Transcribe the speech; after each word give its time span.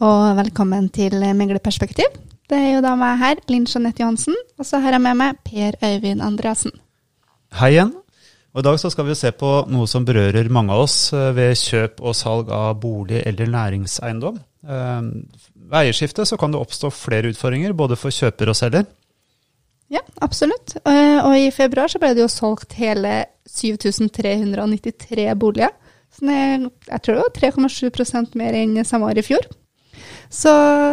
og 0.00 0.36
velkommen 0.38 0.86
til 0.88 1.12
Megleperspektiv. 1.36 2.08
Det 2.48 2.56
er 2.56 2.70
jo 2.72 2.84
da 2.84 2.94
meg 2.98 3.18
her, 3.20 3.40
Linn 3.52 3.66
Jeanette 3.68 4.00
Johansen, 4.00 4.36
og 4.58 4.64
så 4.64 4.80
har 4.80 4.96
jeg 4.96 5.02
med 5.04 5.18
meg 5.20 5.40
Per 5.44 5.76
Øyvind 5.84 6.24
Andreassen. 6.24 6.72
Hei 7.60 7.74
igjen. 7.74 7.92
Og 8.54 8.62
I 8.62 8.66
dag 8.66 8.78
så 8.80 8.90
skal 8.90 9.06
vi 9.06 9.14
se 9.14 9.30
på 9.36 9.50
noe 9.70 9.86
som 9.86 10.06
berører 10.08 10.48
mange 10.50 10.72
av 10.74 10.86
oss 10.86 11.12
eh, 11.12 11.28
ved 11.36 11.52
kjøp 11.60 12.00
og 12.00 12.16
salg 12.16 12.48
av 12.50 12.80
bolig 12.80 13.20
eller 13.28 13.52
næringseiendom. 13.52 14.40
Eh, 14.64 15.04
ved 15.68 15.78
eierskifte 15.82 16.24
så 16.26 16.40
kan 16.40 16.56
det 16.56 16.64
oppstå 16.64 16.90
flere 16.90 17.30
utfordringer, 17.30 17.76
både 17.76 18.00
for 18.00 18.10
kjøper 18.10 18.50
og 18.50 18.58
selger. 18.58 18.88
Ja, 19.92 20.02
absolutt. 20.24 20.78
Eh, 20.80 21.20
og 21.20 21.36
i 21.36 21.52
februar 21.54 21.92
så 21.92 22.00
ble 22.00 22.16
det 22.16 22.24
jo 22.24 22.32
solgt 22.32 22.74
hele 22.80 23.26
7393 23.46 25.28
boliger. 25.38 25.76
Så 26.10 26.26
jeg 26.26 27.02
tror 27.04 27.20
det 27.20 27.22
var 27.22 27.68
3,7 27.68 28.38
mer 28.40 28.56
enn 28.64 28.80
samme 28.82 29.12
år 29.12 29.20
i 29.20 29.28
fjor. 29.28 29.46
Så 30.30 30.50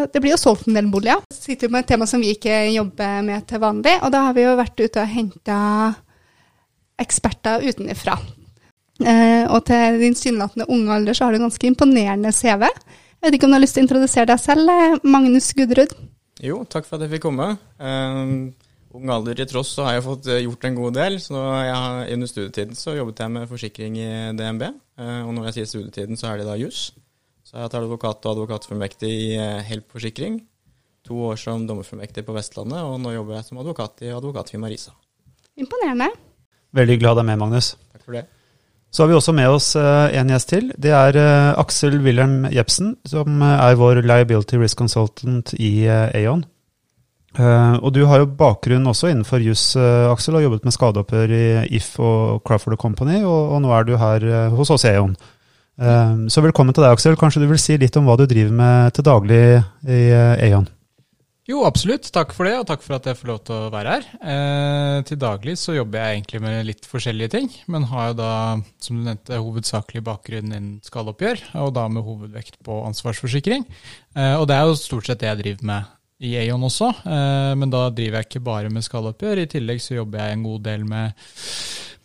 det 0.09 0.19
blir 0.19 0.33
jo 0.33 0.41
solgt 0.41 0.65
en 0.67 0.77
del 0.77 0.89
boliger. 0.89 1.21
Så 1.29 1.51
sitter 1.51 1.69
vi 1.69 1.75
med 1.75 1.85
et 1.85 1.91
tema 1.93 2.07
som 2.09 2.21
vi 2.23 2.33
ikke 2.33 2.55
jobber 2.73 3.21
med 3.25 3.45
til 3.49 3.61
vanlig, 3.61 3.93
og 4.01 4.11
da 4.13 4.23
har 4.25 4.35
vi 4.37 4.47
jo 4.47 4.57
vært 4.57 4.81
ute 4.81 5.03
og 5.03 5.13
henta 5.13 5.59
eksperter 6.97 7.61
utenfra. 7.69 8.17
Eh, 9.05 9.45
og 9.53 9.61
til 9.69 9.99
din 10.01 10.17
synlatende 10.17 10.65
unge 10.73 10.93
alder 10.95 11.13
så 11.13 11.27
har 11.27 11.35
du 11.35 11.37
en 11.37 11.45
ganske 11.45 11.69
imponerende 11.69 12.33
CV. 12.33 12.65
Jeg 12.65 13.25
vet 13.25 13.37
ikke 13.37 13.45
om 13.45 13.53
du 13.53 13.57
har 13.59 13.61
lyst 13.61 13.77
til 13.77 13.83
å 13.83 13.87
introdusere 13.87 14.29
deg 14.31 14.41
selv, 14.41 14.71
eh, 14.73 14.97
Magnus 15.05 15.51
Gudrud? 15.53 15.93
Jo, 16.41 16.63
takk 16.65 16.85
for 16.85 16.97
at 16.97 17.05
jeg 17.05 17.17
fikk 17.17 17.27
komme. 17.29 17.51
Um, 17.77 18.53
ung 18.97 19.09
alder 19.13 19.38
i 19.41 19.45
tross 19.49 19.75
så 19.77 19.85
har 19.85 19.97
jeg 19.97 20.05
fått 20.05 20.29
gjort 20.29 20.65
en 20.65 20.77
god 20.77 20.97
del. 20.97 21.17
så 21.21 21.38
jeg, 21.65 22.13
Under 22.13 22.29
studietiden 22.29 22.77
så 22.77 22.97
jobbet 22.97 23.22
jeg 23.22 23.33
med 23.33 23.49
forsikring 23.49 23.97
i 24.01 24.09
DNB. 24.38 24.69
Uh, 24.97 25.25
og 25.27 25.33
når 25.33 25.49
jeg 25.49 25.53
sier 25.59 25.72
studietiden, 25.73 26.17
så 26.17 26.31
er 26.31 26.41
det 26.41 26.49
da 26.49 26.57
juss. 26.57 26.91
Så 27.48 27.56
jeg 27.56 27.64
har 27.64 27.70
vært 27.70 27.78
advokat 27.80 28.26
og 28.26 28.34
advokatfullmektig 28.34 29.08
i 29.08 29.28
uh, 29.40 29.62
Help 29.64 29.94
forsikring. 29.95 30.42
To 31.08 31.30
år 31.30 31.38
som 31.40 31.62
dommerfullmektig 31.64 32.26
på 32.28 32.34
Vestlandet, 32.36 32.81
og 32.84 32.98
nå 33.00 33.14
jobber 33.14 33.38
jeg 33.38 33.48
som 33.48 33.62
advokat 33.62 34.03
i 34.03 34.09
advokatfirmaet 34.12 34.73
Risa. 34.73 34.92
Imponerende. 35.56 36.09
Veldig 36.75 36.98
glad 37.00 37.16
du 37.16 37.22
er 37.22 37.28
med, 37.30 37.40
Magnus. 37.40 37.70
Takk 37.94 38.03
for 38.03 38.18
det. 38.18 38.25
Så 38.92 39.06
har 39.06 39.12
vi 39.14 39.16
også 39.16 39.36
med 39.38 39.48
oss 39.48 39.70
uh, 39.80 40.09
en 40.12 40.34
gjest 40.34 40.52
til. 40.52 40.68
Det 40.75 40.92
er 40.92 41.20
uh, 41.22 41.62
Aksel 41.64 41.95
Wilhelm 42.03 42.50
Jepsen, 42.52 42.98
som 43.08 43.40
er 43.48 43.80
vår 43.80 44.02
liability 44.03 44.59
risk 44.59 44.84
consultant 44.84 45.56
i 45.56 45.88
Aon. 45.88 46.44
og 47.38 47.90
du 47.94 48.02
har 48.09 48.23
jo 48.23 48.31
bakgrunn 48.34 48.90
også 48.90 49.14
innenfor 49.14 49.40
juss, 49.45 49.70
Aksel, 49.78 50.36
og 50.36 50.44
jobbet 50.44 50.68
med 50.68 50.73
skadeoppgjør 50.73 51.34
i 51.38 51.48
If 51.80 51.94
og 52.02 52.44
Crawford 52.44 52.80
Company, 52.81 53.22
og, 53.22 53.53
og, 53.53 53.59
nå 53.62 53.72
er 53.72 53.88
du 53.88 53.95
her 54.02 54.50
hos 54.58 54.73
oss 54.73 54.88
i 54.90 54.95
Aon. 54.98 55.16
Så 55.78 56.42
velkommen 56.42 56.73
til 56.73 56.83
deg, 56.86 56.95
Aksel. 56.95 57.20
Kanskje 57.20 57.44
du 57.44 57.52
vil 57.52 57.61
si 57.61 57.78
litt 57.78 57.95
om 58.00 58.08
hva 58.09 58.17
du 58.17 58.25
driver 58.25 58.56
med 58.58 58.97
til 58.97 59.06
daglig 59.06 59.44
i 59.86 60.02
Aon? 60.50 60.66
Jo, 61.47 61.61
absolutt. 61.64 62.09
Takk 62.11 62.34
for 62.36 62.44
det, 62.44 62.58
og 62.59 62.66
takk 62.67 62.81
for 62.84 62.97
at 62.97 63.06
jeg 63.08 63.16
får 63.16 63.30
lov 63.30 63.38
til 63.47 63.56
å 63.56 63.69
være 63.72 63.92
her. 63.94 64.08
Eh, 64.19 64.95
til 65.08 65.19
daglig 65.22 65.53
så 65.61 65.78
jobber 65.78 66.02
jeg 66.02 66.17
egentlig 66.17 66.42
med 66.44 66.67
litt 66.67 66.88
forskjellige 66.92 67.31
ting, 67.38 67.47
men 67.72 67.88
har 67.88 68.09
jo 68.09 68.17
da, 68.19 68.31
som 68.84 68.97
du 69.00 69.06
nevnte, 69.06 69.39
hovedsakelig 69.39 70.03
bakgrunn 70.03 70.52
innen 70.52 70.73
skalloppgjør, 70.84 71.45
og 71.64 71.72
da 71.78 71.86
med 71.88 72.03
hovedvekt 72.03 72.59
på 72.67 72.81
ansvarsforsikring. 72.89 73.64
Eh, 74.17 74.36
og 74.36 74.50
det 74.52 74.58
er 74.58 74.67
jo 74.67 74.75
stort 74.81 75.08
sett 75.08 75.23
det 75.23 75.31
jeg 75.31 75.41
driver 75.45 75.72
med 75.72 76.28
i 76.28 76.34
Aon 76.41 76.67
også, 76.67 76.91
eh, 77.16 77.56
men 77.56 77.72
da 77.72 77.86
driver 77.95 78.19
jeg 78.19 78.28
ikke 78.28 78.44
bare 78.50 78.73
med 78.73 78.84
skalloppgjør. 78.84 79.45
I 79.45 79.52
tillegg 79.56 79.80
så 79.86 80.02
jobber 80.02 80.25
jeg 80.25 80.36
en 80.36 80.47
god 80.50 80.67
del 80.67 80.84
med 80.89 81.30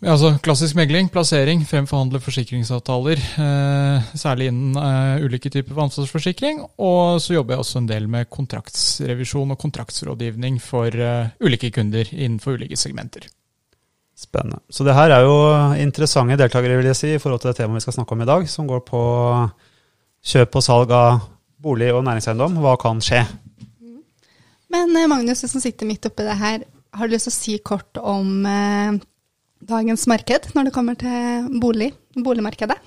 Altså 0.03 0.33
Klassisk 0.43 0.75
megling, 0.75 1.07
plassering, 1.15 1.61
fremforhandle 1.63 2.19
forsikringsavtaler, 2.19 3.21
eh, 3.39 4.09
særlig 4.19 4.49
innen 4.51 4.75
eh, 4.75 5.23
ulike 5.23 5.51
typer 5.55 5.79
ansvarsforsikring. 5.85 6.59
Og 6.83 7.21
så 7.23 7.37
jobber 7.37 7.55
jeg 7.55 7.63
også 7.63 7.79
en 7.79 7.87
del 7.87 8.09
med 8.11 8.27
kontraktsrevisjon 8.27 9.55
og 9.55 9.61
kontraktsrådgivning 9.63 10.59
for 10.63 10.91
eh, 10.91 11.31
ulike 11.39 11.71
kunder 11.71 12.11
innenfor 12.11 12.59
ulike 12.59 12.77
segmenter. 12.77 13.29
Spennende. 14.19 14.59
Så 14.71 14.83
det 14.83 14.97
her 14.99 15.15
er 15.15 15.23
jo 15.23 15.37
interessante 15.79 16.35
deltakere 16.41 16.81
vil 16.81 16.91
jeg 16.91 16.99
si, 16.99 17.13
i 17.15 17.23
forhold 17.23 17.45
til 17.45 17.53
det 17.53 17.61
temaet 17.61 17.79
vi 17.79 17.87
skal 17.87 17.97
snakke 18.01 18.19
om 18.19 18.27
i 18.27 18.29
dag, 18.33 18.49
som 18.51 18.67
går 18.67 18.83
på 18.89 19.05
kjøp 20.33 20.59
og 20.59 20.67
salg 20.67 20.97
av 20.99 21.23
bolig 21.63 21.93
og 21.95 22.03
næringseiendom. 22.09 22.59
Hva 22.59 22.75
kan 22.83 22.99
skje? 22.99 23.23
Men 24.73 24.99
eh, 24.99 25.07
Magnus, 25.07 25.47
du 25.47 25.55
som 25.55 25.63
sitter 25.63 25.87
midt 25.87 26.11
oppi 26.11 26.27
det 26.27 26.39
her, 26.43 26.67
har 26.93 27.07
du 27.07 27.15
lyst 27.15 27.31
til 27.31 27.37
å 27.37 27.39
si 27.39 27.57
kort 27.63 28.03
om 28.03 28.43
eh, 28.51 29.01
dagens 29.69 30.07
marked 30.11 30.51
når 30.57 30.69
det 30.69 30.75
kommer 30.75 30.99
til 30.99 31.49
bolig, 31.63 31.93
boligmarkedet? 32.17 32.79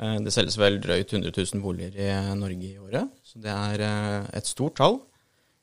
Eh, 0.00 0.16
det 0.24 0.32
selges 0.32 0.56
vel 0.60 0.80
drøyt 0.80 1.12
100 1.12 1.32
000 1.36 1.62
boliger 1.64 1.96
i 1.98 2.08
eh, 2.08 2.32
Norge 2.38 2.68
i 2.70 2.78
året, 2.80 3.10
så 3.26 3.40
det 3.42 3.52
er 3.52 3.84
eh, 3.84 4.30
et 4.40 4.48
stort 4.48 4.78
tall. 4.80 5.00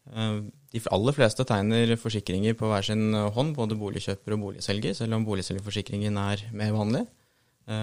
De 0.08 0.80
aller 0.96 1.16
fleste 1.16 1.44
tegner 1.44 1.90
forsikringer 2.00 2.54
på 2.56 2.70
hver 2.70 2.86
sin 2.88 3.10
hånd, 3.12 3.50
både 3.58 3.76
boligkjøper 3.76 4.38
og 4.38 4.46
boligselger, 4.46 4.94
selv 4.96 5.18
om 5.18 5.26
boligselgerforsikringen 5.28 6.16
er 6.22 6.46
mer 6.56 6.72
vanlig. 6.72 7.02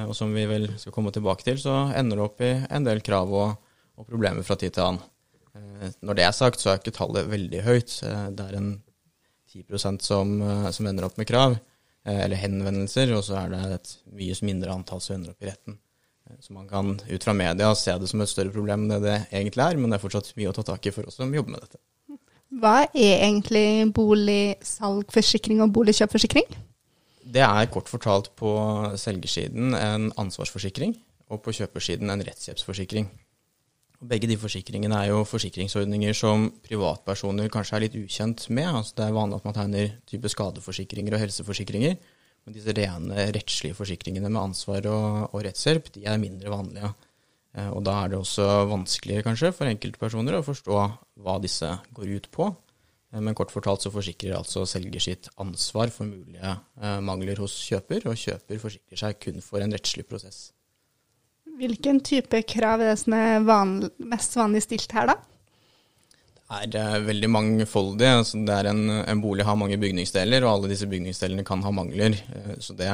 Og 0.09 0.15
som 0.16 0.33
vi 0.33 0.47
vel 0.49 0.71
skal 0.81 0.94
komme 0.94 1.12
tilbake 1.12 1.44
til, 1.44 1.60
så 1.60 1.75
ender 1.93 2.16
det 2.16 2.25
opp 2.25 2.41
i 2.41 2.54
en 2.65 2.88
del 2.88 3.03
krav 3.04 3.28
og, 3.28 3.59
og 4.00 4.09
problemer 4.09 4.47
fra 4.47 4.56
tid 4.56 4.72
til 4.72 4.87
annen. 4.87 5.04
Når 6.00 6.16
det 6.16 6.25
er 6.25 6.33
sagt, 6.33 6.65
så 6.65 6.72
er 6.72 6.81
ikke 6.81 6.97
tallet 6.97 7.28
veldig 7.28 7.60
høyt. 7.66 7.99
Det 8.00 8.49
er 8.49 8.56
en 8.56 8.72
10% 9.53 10.00
som, 10.09 10.33
som 10.72 10.88
ender 10.88 11.10
opp 11.10 11.21
med 11.21 11.28
krav. 11.28 11.59
Eh, 12.04 12.20
eller 12.26 12.37
henvendelser, 12.37 13.15
og 13.16 13.25
så 13.25 13.38
er 13.41 13.54
det 13.54 13.62
et 13.78 13.94
mye 14.12 14.37
mindre 14.44 14.75
antall 14.76 15.00
som 15.00 15.16
ender 15.16 15.32
opp 15.32 15.44
i 15.44 15.48
retten. 15.48 15.78
Eh, 16.28 16.37
så 16.44 16.53
man 16.53 16.69
kan 16.69 16.98
ut 17.00 17.25
fra 17.25 17.32
media 17.37 17.70
se 17.78 17.97
det 18.00 18.10
som 18.10 18.20
et 18.20 18.32
større 18.32 18.53
problem 18.53 18.84
enn 18.84 18.92
det 18.92 19.00
det 19.06 19.16
egentlig 19.32 19.65
er, 19.65 19.81
men 19.81 19.88
det 19.88 19.98
er 19.98 20.04
fortsatt 20.04 20.34
mye 20.37 20.53
å 20.53 20.56
ta 20.56 20.66
tak 20.69 20.84
i 20.84 20.92
for 20.92 21.09
oss 21.09 21.16
som 21.20 21.32
jobber 21.32 21.56
med 21.56 21.65
dette. 21.65 21.81
Hva 22.54 22.84
er 22.92 23.25
egentlig 23.25 23.66
boligsalgforsikring 23.97 25.65
og 25.65 25.72
boligkjøpforsikring? 25.75 26.53
Det 27.34 27.42
er 27.42 27.72
kort 27.72 27.88
fortalt 27.88 28.28
på 28.36 28.53
selgersiden 29.00 29.72
en 29.75 30.10
ansvarsforsikring, 30.21 30.92
og 31.32 31.41
på 31.42 31.56
kjøpersiden 31.56 32.12
en 32.12 32.22
rettshjelpsforsikring. 32.22 33.09
Begge 34.04 34.28
de 34.28 34.37
forsikringene 34.37 34.98
er 35.00 35.12
jo 35.12 35.22
forsikringsordninger 35.28 36.16
som 36.19 36.48
privatpersoner 36.66 37.48
kanskje 37.53 37.76
er 37.78 37.84
litt 37.87 37.97
ukjent 37.97 38.48
med. 38.50 38.69
Altså 38.69 38.98
det 38.98 39.06
er 39.06 39.16
vanlig 39.16 39.38
at 39.38 39.47
man 39.48 39.56
tegner 39.56 39.94
type 40.10 40.31
skadeforsikringer 40.32 41.16
og 41.16 41.22
helseforsikringer. 41.22 41.97
Men 42.44 42.56
disse 42.56 42.75
rene 42.76 43.28
rettslige 43.32 43.76
forsikringene 43.78 44.28
med 44.28 44.42
ansvar 44.42 44.84
og, 44.91 45.06
og 45.31 45.44
rettshjelp, 45.47 45.88
de 45.94 46.04
er 46.10 46.20
mindre 46.20 46.53
vanlige. 46.53 46.91
Eh, 47.54 47.70
og 47.70 47.84
da 47.87 47.97
er 48.03 48.12
det 48.12 48.19
også 48.19 48.48
vanskeligere 48.70 49.25
kanskje 49.26 49.53
for 49.56 49.70
enkeltpersoner 49.70 50.36
å 50.36 50.44
forstå 50.44 50.82
hva 51.25 51.38
disse 51.42 51.71
går 51.97 52.12
ut 52.19 52.28
på. 52.34 52.50
Eh, 53.15 53.22
men 53.22 53.36
kort 53.38 53.54
fortalt 53.54 53.86
så 53.86 53.94
forsikrer 53.94 54.36
altså 54.36 54.66
selger 54.69 55.06
sitt 55.06 55.31
ansvar 55.41 55.92
for 55.94 56.10
mulige 56.10 56.56
eh, 56.82 56.98
mangler 57.04 57.41
hos 57.41 57.56
kjøper, 57.69 58.10
og 58.10 58.19
kjøper 58.21 58.60
forsikrer 58.62 59.04
seg 59.06 59.22
kun 59.22 59.41
for 59.44 59.65
en 59.65 59.75
rettslig 59.75 60.06
prosess. 60.10 60.50
Hvilken 61.54 62.00
type 62.03 62.41
krav 62.50 62.82
er 62.82 62.92
det 62.92 63.00
som 63.04 63.15
er 63.16 63.44
vanlig, 63.47 63.92
mest 64.10 64.34
vanlig 64.38 64.65
stilt 64.65 64.92
her, 64.97 65.12
da? 65.12 65.19
Det 66.69 66.78
er 66.78 67.00
uh, 67.00 67.06
veldig 67.06 67.31
mangfoldig. 67.31 68.09
Altså, 68.20 68.41
det 68.47 68.54
er 68.54 68.70
en, 68.70 68.82
en, 69.00 69.20
bolig 69.22 69.47
har 69.47 69.59
mange 69.59 69.78
bygningsdeler, 69.81 70.44
og 70.44 70.53
alle 70.53 70.72
disse 70.75 70.88
bygningsdelene 70.91 71.44
kan 71.47 71.62
ha 71.65 71.72
mangler. 71.75 72.19
Uh, 72.31 72.56
så 72.62 72.76
det 72.78 72.91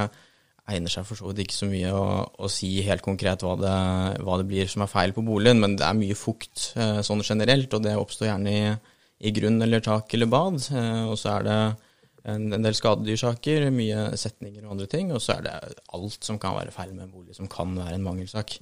egner 0.71 0.93
seg 0.93 1.07
for 1.09 1.19
så 1.19 1.31
vidt 1.31 1.47
ikke 1.47 1.57
så 1.57 1.67
mye 1.71 1.91
å, 1.97 2.05
å 2.31 2.51
si 2.53 2.71
helt 2.87 3.03
konkret 3.03 3.43
hva 3.43 3.57
det, 3.59 3.77
hva 4.23 4.39
det, 4.39 4.47
blir 4.53 4.71
som 4.71 4.85
er 4.85 4.93
feil 4.93 5.15
på 5.17 5.25
boligen, 5.27 5.59
men 5.63 5.75
det 5.81 5.87
er 5.89 5.99
mye 5.99 6.19
fukt 6.19 6.71
uh, 6.79 7.01
sånn 7.07 7.25
generelt, 7.27 7.73
og 7.75 7.85
det 7.85 7.97
oppstår 7.99 8.31
gjerne 8.31 8.55
i, 8.55 8.75
i 9.27 9.35
grunn 9.35 9.59
eller 9.65 9.83
tak 9.85 10.15
eller 10.15 10.31
bad. 10.31 10.61
og 11.11 11.17
så 11.19 11.35
er 11.39 11.49
det 11.49 11.61
en, 12.29 12.51
en 12.53 12.65
del 12.65 12.77
skadedyrsaker, 12.77 13.69
mye 13.75 14.11
setninger 14.21 14.65
og 14.65 14.75
andre 14.75 14.89
ting. 14.91 15.13
Og 15.15 15.23
så 15.25 15.39
er 15.39 15.47
det 15.47 15.57
alt 15.97 16.27
som 16.27 16.41
kan 16.43 16.57
være 16.59 16.75
feil 16.75 16.93
med 16.95 17.07
en 17.07 17.15
bolig, 17.15 17.37
som 17.39 17.51
kan 17.51 17.73
være 17.79 17.97
en 17.99 18.07
mangelsak. 18.07 18.57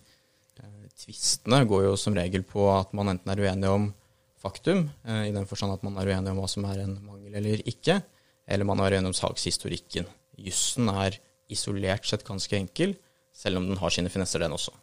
Eh, 0.60 0.84
tvistene 1.04 1.64
går 1.68 1.88
jo 1.88 1.96
som 2.00 2.16
regel 2.18 2.46
på 2.46 2.68
at 2.74 2.94
man 2.96 3.14
enten 3.14 3.34
er 3.34 3.44
uenig 3.44 3.72
om 3.72 3.90
faktum, 4.38 4.86
eh, 5.04 5.28
i 5.28 5.34
den 5.34 5.48
forstand 5.50 5.74
at 5.74 5.86
man 5.86 5.98
er 5.98 6.12
uenig 6.12 6.32
om 6.32 6.42
hva 6.42 6.50
som 6.50 6.66
er 6.70 6.84
en 6.84 6.98
mangel 7.02 7.34
eller 7.40 7.64
ikke, 7.66 8.00
eller 8.48 8.68
man 8.68 8.80
er 8.82 8.98
uenig 8.98 9.12
om 9.12 9.18
sakshistorikken. 9.18 10.06
Jussen 10.38 10.90
er 10.92 11.18
isolert 11.50 12.06
sett 12.06 12.26
ganske 12.26 12.54
enkel, 12.56 12.94
selv 13.34 13.58
om 13.58 13.66
den 13.66 13.80
har 13.80 13.90
sine 13.94 14.10
finesser, 14.12 14.42
den 14.42 14.54
også. 14.54 14.74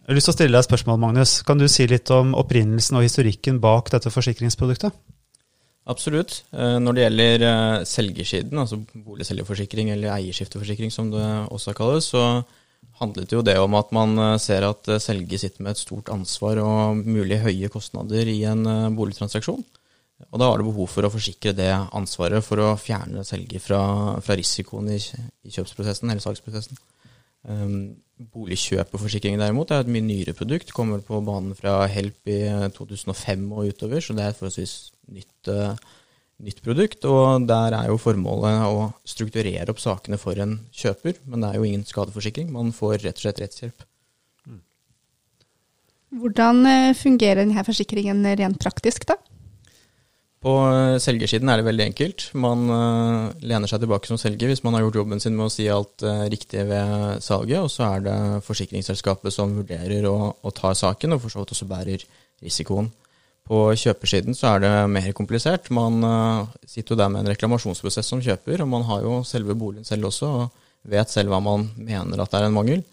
Jeg 0.00 0.14
har 0.14 0.16
lyst 0.16 0.26
til 0.26 0.32
å 0.32 0.38
stille 0.38 0.56
deg 0.56 0.64
et 0.64 0.66
spørsmål, 0.66 0.96
Magnus. 0.98 1.32
Kan 1.46 1.60
du 1.60 1.68
si 1.70 1.84
litt 1.86 2.10
om 2.10 2.32
opprinnelsen 2.34 2.96
og 2.98 3.04
historikken 3.04 3.60
bak 3.62 3.92
dette 3.92 4.10
forsikringsproduktet? 4.10 4.96
Absolutt. 5.88 6.42
Eh, 6.52 6.76
når 6.82 6.96
det 6.96 7.04
gjelder 7.06 7.44
eh, 7.48 7.82
selgersiden, 7.88 8.58
altså 8.60 8.80
boligselgerforsikring 8.92 9.90
eller 9.94 10.12
eierskifteforsikring 10.18 10.92
som 10.92 11.08
det 11.12 11.24
også 11.50 11.74
kalles, 11.76 12.10
så 12.12 12.42
handlet 13.00 13.32
jo 13.32 13.40
det 13.44 13.56
om 13.58 13.74
at 13.78 13.92
man 13.96 14.12
eh, 14.18 14.36
ser 14.42 14.66
at 14.68 14.90
selger 15.00 15.40
sitter 15.40 15.64
med 15.64 15.72
et 15.72 15.82
stort 15.82 16.12
ansvar 16.12 16.60
og 16.62 17.00
mulig 17.00 17.40
høye 17.40 17.72
kostnader 17.72 18.28
i 18.28 18.42
en 18.50 18.66
boligtransaksjon. 18.96 19.64
Og 20.28 20.36
da 20.36 20.50
har 20.50 20.60
det 20.60 20.68
behov 20.68 20.90
for 20.92 21.06
å 21.06 21.12
forsikre 21.12 21.56
det 21.56 21.70
ansvaret 21.96 22.44
for 22.44 22.60
å 22.60 22.74
fjerne 22.76 23.24
selger 23.24 23.62
fra, 23.64 23.80
fra 24.20 24.36
risikoen 24.36 24.92
i, 24.92 24.98
i, 25.00 25.52
kjøpsprosessen 25.54 26.12
eller 26.12 26.20
salgsprosessen. 26.20 26.76
Um, 27.48 27.96
Boligkjøperforsikring 28.20 29.38
derimot 29.40 29.70
er 29.72 29.80
et 29.80 29.88
mye 29.88 30.04
nyere 30.04 30.34
produkt. 30.36 30.74
Kommer 30.76 31.00
på 31.00 31.22
banen 31.24 31.56
fra 31.56 31.86
Help 31.88 32.28
i 32.28 32.42
2005 32.76 33.46
og 33.48 33.70
utover, 33.72 34.04
så 34.04 34.12
det 34.12 34.26
er 34.26 34.34
et 34.34 34.36
forholdsvis 34.36 34.74
nytt, 35.14 35.50
uh, 35.50 35.74
nytt 36.44 36.62
produkt. 36.64 37.06
Og 37.08 37.46
der 37.48 37.76
er 37.76 37.90
jo 37.90 38.00
formålet 38.00 38.66
å 38.66 38.90
strukturere 39.08 39.68
opp 39.72 39.82
sakene 39.82 40.20
for 40.20 40.38
en 40.40 40.58
kjøper, 40.74 41.20
men 41.26 41.44
det 41.44 41.50
er 41.52 41.60
jo 41.60 41.68
ingen 41.68 41.86
skadeforsikring. 41.88 42.52
Man 42.54 42.74
får 42.76 43.00
rett 43.04 43.18
og 43.18 43.26
slett 43.26 43.42
rettshjelp. 43.44 43.86
Hvordan 46.20 46.64
eh, 46.66 46.92
fungerer 46.98 47.44
denne 47.44 47.62
forsikringen 47.62 48.24
rent 48.34 48.56
praktisk, 48.58 49.04
da? 49.06 49.14
På 50.42 50.54
eh, 50.66 50.96
selgersiden 50.98 51.52
er 51.52 51.60
det 51.60 51.68
veldig 51.68 51.84
enkelt. 51.84 52.24
Man 52.34 52.64
lener 53.38 53.70
seg 53.70 53.84
tilbake 53.84 54.10
som 54.10 54.18
selger 54.18 54.50
hvis 54.50 54.64
man 54.66 54.74
har 54.74 54.82
gjort 54.82 54.98
jobben 54.98 55.22
sin 55.22 55.36
med 55.38 55.46
å 55.46 55.52
si 55.54 55.68
alt 55.70 56.02
riktig 56.32 56.64
ved 56.66 57.22
salget, 57.22 57.60
og 57.62 57.70
så 57.70 57.92
er 57.92 58.02
det 58.08 58.16
forsikringsselskapet 58.48 59.36
som 59.36 59.54
vurderer 59.60 60.08
å, 60.10 60.32
å 60.34 60.54
ta 60.56 60.74
saken, 60.74 61.14
og 61.14 61.22
for 61.22 61.30
så 61.30 61.44
vidt 61.44 61.54
også 61.54 61.70
bærer 61.70 62.08
risikoen. 62.42 62.90
På 63.48 63.64
kjøpersiden 63.74 64.36
så 64.36 64.54
er 64.54 64.62
det 64.62 64.72
mer 64.92 65.10
komplisert. 65.16 65.70
Man 65.74 66.04
uh, 66.06 66.46
sitter 66.68 66.94
jo 66.94 67.00
der 67.00 67.10
med 67.10 67.24
en 67.24 67.32
reklamasjonsprosess 67.32 68.12
som 68.12 68.22
kjøper, 68.22 68.62
og 68.62 68.70
man 68.70 68.86
har 68.86 69.02
jo 69.02 69.20
selve 69.26 69.56
boligen 69.58 69.86
selv 69.88 70.10
også, 70.10 70.28
og 70.30 70.90
vet 70.90 71.10
selv 71.12 71.32
hva 71.32 71.40
man 71.42 71.66
mener 71.76 72.22
at 72.22 72.30
det 72.30 72.40
er 72.40 72.48
en 72.48 72.56
mangel. 72.56 72.84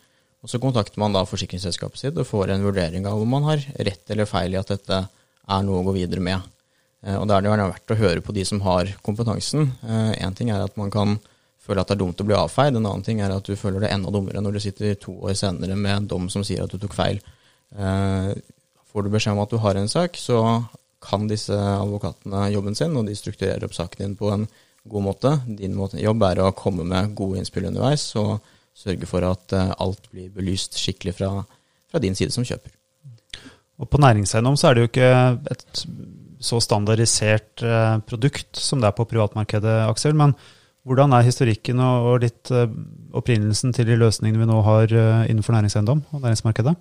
Og 0.44 0.52
Så 0.52 0.60
kontakter 0.62 1.00
man 1.02 1.16
da 1.16 1.26
forsikringsselskapet 1.28 2.02
sitt 2.02 2.18
og 2.18 2.28
får 2.30 2.54
en 2.54 2.66
vurdering 2.66 3.08
av 3.10 3.22
om 3.22 3.32
man 3.38 3.48
har 3.50 3.64
rett 3.84 4.14
eller 4.14 4.30
feil 4.30 4.54
i 4.54 4.60
at 4.60 4.70
dette 4.74 5.00
er 5.08 5.66
noe 5.66 5.82
å 5.82 5.88
gå 5.88 5.96
videre 5.98 6.24
med. 6.24 6.46
Eh, 7.06 7.18
og 7.18 7.28
Da 7.28 7.38
er 7.38 7.44
det 7.44 7.52
gjerne 7.52 7.72
verdt 7.72 7.94
å 7.94 8.00
høre 8.02 8.24
på 8.24 8.36
de 8.36 8.46
som 8.46 8.62
har 8.66 8.92
kompetansen. 9.06 9.72
Én 9.84 10.30
eh, 10.30 10.36
ting 10.38 10.52
er 10.54 10.64
at 10.64 10.78
man 10.78 10.94
kan 10.94 11.18
føle 11.62 11.82
at 11.82 11.90
det 11.90 11.98
er 11.98 12.04
dumt 12.04 12.22
å 12.22 12.28
bli 12.28 12.38
avfeid, 12.38 12.78
en 12.78 12.86
annen 12.86 13.04
ting 13.04 13.20
er 13.20 13.34
at 13.34 13.44
du 13.44 13.58
føler 13.60 13.84
det 13.84 13.92
enda 13.92 14.12
dummere 14.14 14.40
når 14.42 14.56
du 14.56 14.60
sitter 14.64 14.96
to 14.96 15.18
år 15.28 15.36
senere 15.36 15.76
med 15.76 15.96
en 15.96 16.08
dom 16.08 16.30
som 16.32 16.46
sier 16.48 16.64
at 16.64 16.72
du 16.72 16.80
tok 16.80 16.96
feil. 16.96 17.20
Eh, 18.98 19.00
får 19.00 19.04
du 19.04 19.14
beskjed 19.14 19.34
om 19.34 19.44
at 19.44 19.52
du 19.54 19.58
har 19.58 19.76
en 19.76 19.90
sak, 19.90 20.18
så 20.18 20.64
kan 21.02 21.28
disse 21.28 21.54
advokatene 21.54 22.50
jobben 22.52 22.76
sin, 22.76 22.96
og 22.98 23.06
de 23.06 23.16
strukturerer 23.16 23.64
opp 23.64 23.74
saken 23.74 24.04
din 24.04 24.16
på 24.18 24.32
en 24.34 24.48
god 24.90 25.04
måte. 25.04 25.40
Din 25.46 25.76
måte, 25.76 26.02
jobb 26.02 26.24
er 26.24 26.42
å 26.42 26.52
komme 26.52 26.84
med 26.84 27.14
gode 27.16 27.38
innspill 27.38 27.68
underveis 27.70 28.16
og 28.18 28.40
sørge 28.74 29.06
for 29.06 29.22
at 29.26 29.54
alt 29.54 30.10
blir 30.12 30.30
belyst 30.34 30.78
skikkelig 30.78 31.16
fra, 31.18 31.44
fra 31.92 32.00
din 32.02 32.16
side 32.16 32.34
som 32.34 32.46
kjøper. 32.46 32.72
Og 33.78 33.90
På 33.90 34.02
næringseiendom 34.02 34.58
er 34.66 34.74
det 34.74 34.82
jo 34.82 34.90
ikke 34.90 35.12
et 35.54 35.86
så 36.40 36.60
standardisert 36.62 37.64
eh, 37.66 37.98
produkt 38.06 38.60
som 38.62 38.82
det 38.82 38.90
er 38.90 38.98
på 38.98 39.06
privatmarkedet, 39.10 39.80
Aksel. 39.90 40.14
Men 40.18 40.36
hvordan 40.88 41.14
er 41.14 41.26
historikken 41.26 41.82
og 41.84 42.22
litt 42.24 42.52
eh, 42.54 42.70
opprinnelsen 43.18 43.74
til 43.76 43.90
de 43.90 43.98
løsningene 43.98 44.44
vi 44.44 44.50
nå 44.50 44.62
har 44.66 44.94
eh, 44.94 45.26
innenfor 45.32 45.58
næringseiendom 45.58 46.06
og 46.12 46.22
næringsmarkedet? 46.22 46.76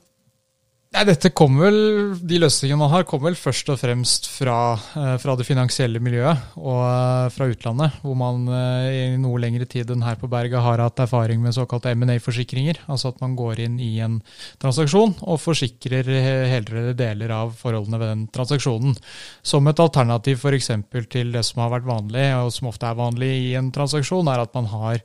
Nei, 0.96 1.02
dette 1.04 1.28
kommer 1.37 1.66
vel, 1.66 2.14
De 2.25 2.38
løsningene 2.40 2.81
man 2.81 2.88
har, 2.88 3.02
kommer 3.04 3.28
vel 3.28 3.34
først 3.37 3.69
og 3.69 3.76
fremst 3.82 4.31
fra, 4.32 4.78
eh, 4.96 5.16
fra, 5.20 5.34
det 5.37 5.44
finansielle 5.44 6.00
miljøet 6.00 6.56
og 6.56 6.78
eh, 6.87 7.26
fra 7.34 7.48
utlandet, 7.52 7.98
hvor 8.00 8.16
man 8.16 8.46
eh, 8.48 8.87
i 9.12 9.19
noe 9.20 9.43
lengre 9.43 9.69
tid 9.69 9.93
enn 9.93 10.06
her 10.06 10.16
på 10.16 10.31
berget 10.32 10.64
har 10.64 10.81
hatt 10.81 11.02
erfaring 11.04 11.43
med 11.44 11.52
såkalte 11.52 11.93
M&A-forsikringer. 11.93 12.81
Altså 12.88 13.12
at 13.12 13.20
man 13.20 13.37
går 13.37 13.60
inn 13.66 13.76
i 13.76 13.90
en 14.06 14.22
transaksjon 14.62 15.19
og 15.20 15.43
forsikrer 15.43 16.08
hele 16.48 16.96
deler 16.96 17.37
av 17.43 17.52
forholdene 17.60 18.00
ved 18.00 18.12
den 18.14 18.26
transaksjonen. 18.32 18.96
Som 19.44 19.69
et 19.69 19.84
alternativ 19.84 20.40
f.eks. 20.40 20.72
til 21.12 21.37
det 21.37 21.44
som 21.44 21.60
har 21.66 21.75
vært 21.76 21.93
vanlig, 21.93 22.31
og 22.40 22.48
som 22.56 22.72
ofte 22.72 22.88
er 22.88 22.96
vanlig 22.96 23.34
i 23.50 23.56
en 23.60 23.69
transaksjon, 23.69 24.32
er 24.32 24.48
at 24.48 24.56
man 24.56 24.72
har 24.72 25.04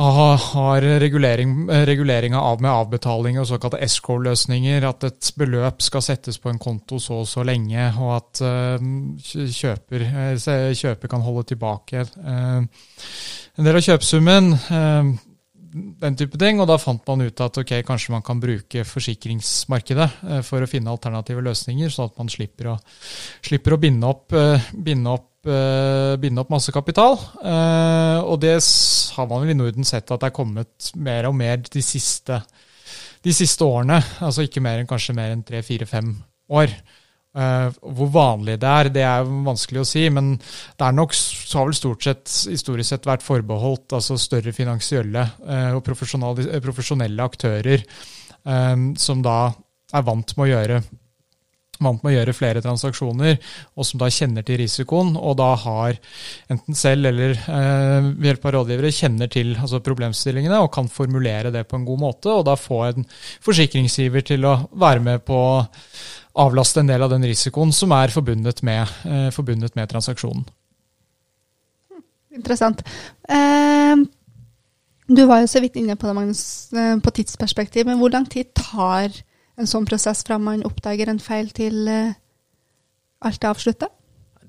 har 0.00 0.84
regulering, 1.02 1.68
reguleringa 1.68 2.40
av 2.40 2.62
med 2.62 2.70
avbetaling 2.70 3.38
og 3.40 3.48
såkalte 3.48 3.80
escrow-løsninger. 3.84 4.84
At 4.88 5.04
et 5.08 5.30
beløp 5.36 5.82
skal 5.84 6.04
settes 6.04 6.40
på 6.40 6.52
en 6.52 6.60
konto 6.62 7.00
så 7.02 7.20
og 7.20 7.28
så 7.28 7.44
lenge, 7.44 7.88
og 8.00 8.12
at 8.16 8.42
uh, 8.44 8.90
kjøper, 9.20 10.06
uh, 10.08 10.70
kjøper, 10.76 11.10
kan 11.10 11.24
holde 11.24 11.48
tilbake 11.52 12.04
en 12.20 13.66
del 13.66 13.76
av 13.76 13.84
kjøpesummen. 13.84 14.54
den 15.70 16.16
type 16.16 16.38
ting, 16.38 16.60
og 16.60 16.66
Da 16.66 16.78
fant 16.82 17.06
man 17.06 17.20
ut 17.22 17.40
at 17.40 17.58
ok, 17.60 17.72
kanskje 17.86 18.12
man 18.12 18.22
kan 18.26 18.40
bruke 18.40 18.84
forsikringsmarkedet 18.84 20.08
for 20.42 20.62
å 20.62 20.68
finne 20.70 20.90
alternative 20.90 21.44
løsninger, 21.46 21.92
sånn 21.92 22.10
at 22.10 22.18
man 22.18 22.32
slipper 22.32 22.72
å, 22.72 22.78
slipper 23.46 23.76
å 23.76 23.78
binde, 23.78 24.06
opp, 24.06 24.34
binde 24.72 25.12
opp 25.14 25.29
Eh, 25.40 26.14
binde 26.20 26.42
opp 26.42 26.50
masse 26.52 26.72
kapital. 26.72 27.14
Eh, 27.40 28.18
og 28.20 28.40
det 28.42 28.58
har 29.16 29.28
man 29.28 29.40
vel 29.40 29.54
i 29.54 29.56
Norden 29.56 29.86
sett 29.88 30.10
at 30.12 30.20
det 30.20 30.28
er 30.28 30.36
kommet 30.36 30.90
mer 31.00 31.30
og 31.30 31.36
mer 31.38 31.62
de 31.64 31.82
siste, 31.84 32.42
de 33.24 33.32
siste 33.32 33.64
årene. 33.64 34.02
Altså 34.20 34.44
ikke 34.44 34.60
mer 34.64 34.82
enn 34.82 34.90
kanskje 34.90 35.16
mer 35.16 35.32
enn 35.32 35.44
tre, 35.46 35.62
fire, 35.64 35.88
fem 35.88 36.12
år. 36.52 36.74
Uh, 37.30 37.70
hvor 37.94 38.08
vanlig 38.10 38.56
det 38.58 38.66
er, 38.66 38.88
det 38.90 39.02
er 39.06 39.28
vanskelig 39.46 39.84
å 39.84 39.86
si, 39.86 40.00
men 40.10 40.32
det 40.34 40.82
er 40.82 40.96
nok, 40.96 41.12
har 41.54 41.68
vel 41.68 41.76
stort 41.78 42.02
sett 42.02 42.32
historisk 42.50 42.90
sett 42.90 43.06
vært 43.06 43.22
forbeholdt 43.22 43.94
altså 43.94 44.16
større 44.18 44.50
finansielle 44.50 45.22
og 45.76 45.78
profesjonelle 45.86 47.28
aktører 47.30 47.84
som 48.98 49.22
da 49.22 49.36
er 49.94 50.08
vant 50.08 50.34
med 50.34 50.42
å 50.42 50.50
gjøre 50.50 50.80
vant 51.80 52.02
med 52.04 52.12
å 52.12 52.14
gjøre 52.18 52.36
flere 52.36 52.62
transaksjoner, 52.64 53.38
og 53.76 53.88
som 53.88 54.00
da 54.02 54.10
kjenner 54.12 54.46
til 54.46 54.60
risikoen, 54.60 55.14
og 55.16 55.38
da 55.40 55.50
har 55.64 55.98
enten 56.52 56.78
selv 56.78 57.10
eller 57.10 57.34
eh, 57.36 58.10
ved 58.10 58.30
hjelp 58.30 58.46
av 58.46 58.56
rådgivere 58.58 58.92
kjenner 58.94 59.32
til 59.32 59.54
altså 59.56 59.82
problemstillingene 59.84 60.60
og 60.60 60.72
kan 60.74 60.90
formulere 60.92 61.52
det 61.54 61.66
på 61.68 61.80
en 61.80 61.88
god 61.88 62.04
måte, 62.04 62.32
og 62.32 62.46
da 62.48 62.56
få 62.60 62.84
en 62.90 63.08
forsikringsgiver 63.44 64.26
til 64.32 64.46
å 64.48 64.56
være 64.80 65.04
med 65.04 65.24
på 65.26 65.40
å 65.40 65.58
avlaste 66.40 66.82
en 66.82 66.90
del 66.90 67.02
av 67.02 67.10
den 67.12 67.26
risikoen 67.26 67.72
som 67.74 67.92
er 67.96 68.12
forbundet 68.14 68.62
med, 68.66 68.88
eh, 69.04 69.28
forbundet 69.34 69.76
med 69.76 69.90
transaksjonen. 69.90 70.46
Interessant. 72.30 72.82
Eh, 73.28 73.96
du 75.10 75.24
var 75.26 75.42
jo 75.42 75.50
så 75.50 75.60
vidt 75.60 75.76
inne 75.80 75.96
på 75.98 76.06
det, 76.06 76.14
Magnus, 76.14 76.72
eh, 76.72 76.96
på 77.02 77.10
tidsperspektiv, 77.10 77.86
men 77.86 77.98
hvor 77.98 78.12
lang 78.12 78.28
tid 78.30 78.54
tar 78.54 79.10
en 79.60 79.68
sånn 79.68 79.88
prosess 79.88 80.24
fra 80.26 80.38
man 80.40 80.64
oppdager 80.66 81.10
en 81.12 81.20
feil 81.22 81.50
til 81.56 81.88
uh, 81.88 82.16
alt 83.26 83.44
er 83.44 83.52
avslutta? 83.52 83.90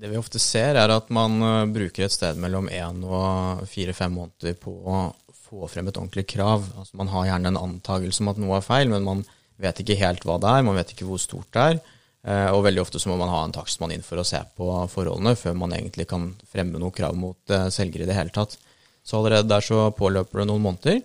Det 0.02 0.10
vi 0.10 0.18
ofte 0.18 0.40
ser, 0.42 0.74
er 0.80 0.90
at 0.90 1.12
man 1.14 1.38
uh, 1.44 1.68
bruker 1.70 2.06
et 2.06 2.14
sted 2.14 2.40
mellom 2.42 2.70
én 2.72 3.04
og 3.06 3.62
fire-fem 3.70 4.14
måneder 4.16 4.56
på 4.58 4.72
å 4.72 5.02
få 5.42 5.68
frem 5.70 5.90
et 5.90 5.98
ordentlig 6.00 6.26
krav. 6.32 6.64
Altså, 6.80 6.96
man 6.98 7.12
har 7.12 7.28
gjerne 7.28 7.52
en 7.52 7.60
antakelse 7.60 8.24
om 8.24 8.32
at 8.32 8.40
noe 8.42 8.58
er 8.58 8.66
feil, 8.66 8.90
men 8.90 9.06
man 9.06 9.22
vet 9.62 9.82
ikke 9.82 10.00
helt 10.00 10.24
hva 10.26 10.40
det 10.42 10.50
er, 10.50 10.66
man 10.66 10.78
vet 10.80 10.94
ikke 10.94 11.06
hvor 11.06 11.22
stort 11.22 11.52
det 11.54 11.68
er. 11.74 11.82
Uh, 12.22 12.50
og 12.54 12.64
veldig 12.66 12.82
ofte 12.82 13.02
så 13.02 13.10
må 13.10 13.18
man 13.20 13.30
ha 13.30 13.44
en 13.44 13.54
takstmann 13.54 13.94
inn 13.94 14.04
for 14.06 14.22
å 14.22 14.26
se 14.26 14.40
på 14.56 14.68
forholdene 14.90 15.36
før 15.38 15.56
man 15.58 15.74
egentlig 15.76 16.08
kan 16.10 16.30
fremme 16.50 16.80
noe 16.80 16.94
krav 16.94 17.18
mot 17.18 17.56
selger 17.74 18.04
i 18.04 18.08
det 18.08 18.18
hele 18.18 18.34
tatt. 18.34 18.56
Så 19.02 19.18
allerede 19.18 19.50
der 19.50 19.64
så 19.66 19.88
påløper 19.98 20.42
det 20.42 20.50
noen 20.50 20.62
måneder. 20.62 21.00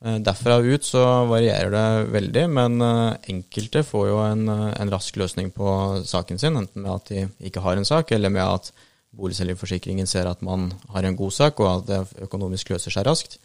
Eh, 0.00 0.16
derfra 0.24 0.56
ut 0.64 0.86
så 0.86 1.02
varierer 1.28 1.74
det 1.74 2.12
veldig, 2.14 2.44
men 2.48 2.80
eh, 2.80 3.18
enkelte 3.34 3.82
får 3.84 4.06
jo 4.08 4.20
en, 4.24 4.46
eh, 4.48 4.68
en, 4.80 4.92
rask 4.92 5.18
løsning 5.20 5.50
på 5.52 5.72
saken 6.08 6.40
sin, 6.40 6.56
enten 6.56 6.86
med 6.86 6.94
at 6.94 7.10
de 7.12 7.26
ikke 7.50 7.60
har 7.60 7.76
en 7.76 7.84
sak, 7.84 8.14
eller 8.16 8.32
med 8.32 8.46
at 8.46 8.70
boligselgerforsikringen 9.12 10.08
ser 10.08 10.30
at 10.30 10.40
man 10.46 10.70
har 10.94 11.04
en 11.04 11.18
god 11.18 11.34
sak, 11.36 11.60
og 11.60 11.68
at 11.74 11.90
det 11.90 12.24
økonomisk 12.24 12.72
løser 12.72 12.94
seg 12.94 13.04
raskt. 13.10 13.36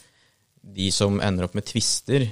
De 0.64 0.88
som 0.96 1.20
ender 1.20 1.46
opp 1.46 1.58
med 1.58 1.66
tvister 1.68 2.24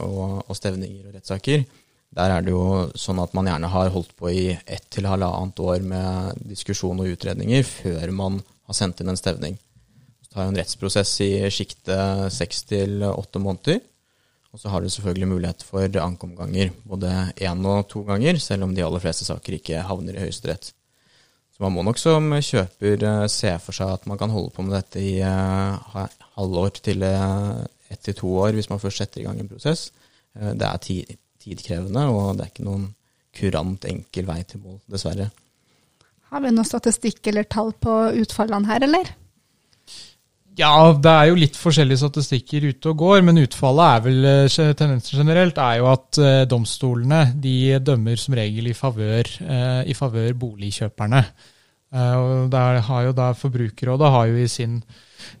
og, 0.00 0.44
og 0.46 0.56
stevninger 0.56 1.08
og 1.08 1.16
rettssaker, 1.16 1.64
der 2.12 2.36
er 2.36 2.44
det 2.44 2.52
jo 2.52 2.92
sånn 2.96 3.20
at 3.20 3.34
man 3.36 3.48
gjerne 3.48 3.68
har 3.72 3.90
holdt 3.92 4.14
på 4.16 4.30
i 4.30 4.46
ett 4.52 4.86
til 4.92 5.08
halvannet 5.08 5.60
år 5.64 5.84
med 5.84 6.40
diskusjon 6.48 7.00
og 7.00 7.10
utredninger 7.16 7.64
før 7.68 8.12
man 8.16 8.40
har 8.68 8.76
sendt 8.76 9.00
inn 9.00 9.12
en 9.12 9.20
stevning 9.20 9.58
tar 10.32 10.48
en 10.48 10.58
rettsprosess 10.58 11.14
i 11.24 11.30
sjiktet 11.52 12.32
seks 12.34 12.64
til 12.70 13.04
åtte 13.06 13.40
måneder. 13.42 13.82
Og 14.52 14.60
så 14.60 14.68
har 14.68 14.84
du 14.84 14.90
selvfølgelig 14.92 15.28
mulighet 15.30 15.64
for 15.64 15.98
ankomganger 16.02 16.72
både 16.84 17.08
én 17.40 17.64
og 17.68 17.86
to 17.88 18.02
ganger, 18.04 18.36
selv 18.36 18.66
om 18.66 18.74
de 18.76 18.84
aller 18.84 19.00
fleste 19.00 19.24
saker 19.24 19.56
ikke 19.56 19.84
havner 19.88 20.18
i 20.18 20.26
Høyesterett. 20.26 20.72
Så 21.52 21.64
man 21.64 21.72
må 21.72 21.84
nok 21.84 22.00
som 22.00 22.28
kjøper 22.36 23.04
eh, 23.08 23.26
se 23.32 23.52
for 23.64 23.76
seg 23.76 23.94
at 23.96 24.04
man 24.08 24.20
kan 24.20 24.32
holde 24.32 24.52
på 24.52 24.64
med 24.64 24.76
dette 24.76 25.00
i 25.00 25.14
uh, 25.24 26.04
halvår 26.36 26.80
til 26.80 27.04
uh, 27.04 27.64
ett 27.92 28.00
til 28.04 28.16
to 28.16 28.32
år 28.44 28.56
hvis 28.56 28.70
man 28.72 28.80
først 28.80 29.02
setter 29.02 29.22
i 29.22 29.26
gang 29.26 29.40
en 29.40 29.50
prosess. 29.50 29.90
Det 30.32 30.64
er 30.64 30.78
tid, 30.80 31.16
tidkrevende, 31.44 32.06
og 32.08 32.38
det 32.38 32.46
er 32.46 32.52
ikke 32.54 32.64
noen 32.64 32.86
kurant, 33.36 33.84
enkel 33.84 34.24
vei 34.28 34.38
til 34.48 34.62
mål, 34.64 34.78
dessverre. 34.88 35.26
Har 36.32 36.40
vi 36.40 36.52
noe 36.56 36.64
statistikk 36.64 37.28
eller 37.28 37.44
tall 37.44 37.74
på 37.76 37.96
utfallene 38.22 38.70
her, 38.70 38.86
eller? 38.88 39.12
Ja, 40.58 40.92
det 40.92 41.12
er 41.12 41.30
jo 41.30 41.36
litt 41.38 41.56
forskjellige 41.56 42.02
statistikker 42.02 42.66
ute 42.68 42.90
og 42.90 42.98
går, 43.00 43.22
men 43.24 43.40
utfallet 43.40 43.86
er 43.86 44.02
vel 44.04 44.18
tendenser 44.20 44.74
tendensen 44.76 45.22
generelt 45.22 45.60
er 45.64 45.78
jo 45.80 45.86
at 45.88 46.18
eh, 46.20 46.42
domstolene 46.50 47.22
de 47.40 47.78
dømmer 47.80 48.20
som 48.20 48.36
regel 48.36 48.68
i 48.68 48.76
favør, 48.76 49.30
eh, 49.40 49.80
i 49.88 49.96
favør 49.96 50.36
boligkjøperne. 50.42 51.22
Og 51.92 52.46
der 52.48 52.78
har 52.86 53.02
jo 53.04 53.10
da 53.12 53.26
Forbrukerrådet 53.36 54.10
har 54.14 54.28
jo 54.30 54.38
i 54.40 54.48
sin 54.48 54.78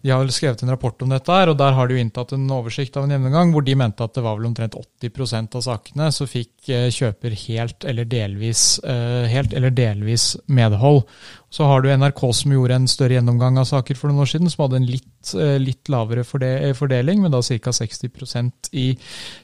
de 0.02 0.10
har 0.10 0.22
vel 0.22 0.32
skrevet 0.34 0.62
en 0.62 0.72
rapport 0.72 1.02
om 1.04 1.12
dette, 1.12 1.32
her, 1.32 1.52
og 1.52 1.58
der 1.60 1.76
har 1.76 1.88
de 1.88 1.96
jo 1.96 2.02
inntatt 2.02 2.34
en 2.36 2.48
oversikt 2.54 2.96
av 2.98 3.06
en 3.06 3.14
gjennomgang 3.14 3.52
hvor 3.54 3.64
de 3.66 3.76
mente 3.78 4.04
at 4.04 4.14
det 4.16 4.24
var 4.24 4.38
vel 4.38 4.48
omtrent 4.50 4.76
80% 4.78 5.58
av 5.58 5.64
sakene 5.66 6.08
så 6.14 6.26
fikk 6.28 6.70
eh, 6.72 6.88
kjøper 6.92 7.36
helt 7.46 7.86
eller 7.88 8.08
delvis, 8.08 8.64
eh, 8.86 9.28
helt 9.30 9.54
eller 9.56 9.74
delvis 9.74 10.32
medhold. 10.46 11.04
Så 11.52 11.66
har 11.68 11.82
du 11.82 11.90
NRK 11.92 12.22
som 12.34 12.54
gjorde 12.54 12.78
en 12.78 12.88
større 12.88 13.18
gjennomgang 13.18 13.58
av 13.60 13.68
saker 13.68 13.98
for 13.98 14.08
noen 14.08 14.24
år 14.24 14.30
siden, 14.30 14.50
som 14.50 14.64
hadde 14.64 14.80
en 14.80 14.88
litt, 14.88 15.34
eh, 15.36 15.58
litt 15.60 15.90
lavere 15.92 16.24
fordeling, 16.24 17.20
men 17.22 17.34
da 17.34 17.42
ca. 17.44 17.74
60% 17.76 18.72
i 18.72 18.86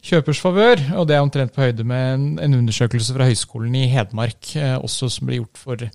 kjøpers 0.08 0.40
favør. 0.40 0.84
Og 0.98 1.08
det 1.08 1.18
er 1.18 1.24
omtrent 1.24 1.54
på 1.54 1.66
høyde 1.66 1.84
med 1.84 2.12
en, 2.14 2.28
en 2.46 2.60
undersøkelse 2.62 3.16
fra 3.16 3.28
Høgskolen 3.28 3.76
i 3.76 3.88
Hedmark, 3.92 4.54
også 4.80 5.10
som 5.12 5.28
ble 5.28 5.42
gjort 5.42 5.60
for, 5.60 5.88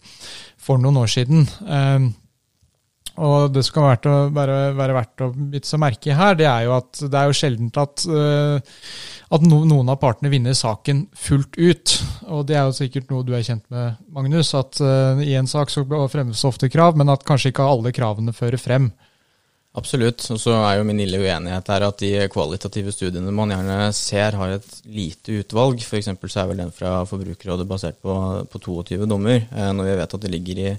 for 0.62 0.82
noen 0.82 1.02
år 1.02 1.16
siden. 1.18 1.48
Og 3.22 3.52
det 3.54 3.62
som 3.68 3.76
kan 3.76 3.86
være, 3.92 4.14
være, 4.34 4.58
være, 4.74 4.96
verdt 4.98 5.22
å 5.22 5.30
bite 5.36 5.70
seg 5.70 5.82
merke 5.84 6.10
i 6.10 6.18
her, 6.18 6.38
det 6.40 6.48
er 6.50 6.66
jo 6.66 6.74
at 6.80 7.04
det 7.04 7.20
er 7.20 7.30
jo 7.30 7.38
sjeldent 7.38 7.78
at, 7.78 8.06
uh, 8.10 8.58
at 9.38 9.46
noen 9.46 9.92
av 9.94 10.00
partene 10.02 10.32
vinner 10.34 10.58
saken 10.58 11.06
fullt 11.14 11.60
ut. 11.60 11.96
Og 12.34 12.48
det 12.50 12.58
er 12.58 12.66
jo 12.66 12.78
sikkert 12.80 13.14
noe 13.14 13.26
du 13.28 13.36
er 13.38 13.46
kjent 13.46 13.68
med, 13.74 14.00
Magnus, 14.16 14.56
at 14.58 14.82
uh, 14.82 15.22
i 15.22 15.36
en 15.38 15.50
sak 15.50 15.70
så 15.70 15.86
fremmes 15.86 16.46
ofte 16.50 16.72
krav, 16.74 16.98
men 16.98 17.14
at 17.14 17.26
kanskje 17.28 17.54
ikke 17.54 17.70
alle 17.76 17.94
kravene 17.94 18.34
fører 18.34 18.62
frem. 18.62 18.90
Absolutt. 19.74 20.22
Og 20.30 20.38
så 20.38 20.54
er 20.60 20.78
jo 20.78 20.86
min 20.86 21.00
lille 21.02 21.18
uenighet 21.22 21.70
her 21.74 21.86
at 21.88 22.02
de 22.02 22.12
kvalitative 22.34 22.94
studiene 22.94 23.34
man 23.34 23.54
gjerne 23.54 23.78
ser, 23.98 24.38
har 24.38 24.58
et 24.58 24.76
lite 24.86 25.40
utvalg. 25.42 25.82
F.eks. 25.82 26.12
så 26.30 26.44
er 26.44 26.52
vel 26.52 26.62
den 26.62 26.74
fra 26.74 27.00
Forbrukerrådet 27.10 27.66
basert 27.70 27.98
på, 28.02 28.14
på 28.50 28.62
22 28.62 29.08
dommer, 29.10 29.42
eh, 29.50 29.72
når 29.74 29.90
vi 29.90 29.96
vet 29.98 30.14
at 30.18 30.26
det 30.26 30.34
ligger 30.34 30.62
i 30.62 30.76